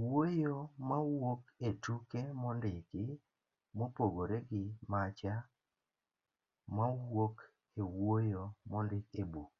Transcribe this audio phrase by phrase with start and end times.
[0.00, 0.56] wuoyo
[0.88, 3.04] mawuok e tuke mondiki,
[3.76, 5.34] mopogore gi macha
[6.76, 7.36] mawuok
[7.80, 9.56] e wuoyo mondik e buk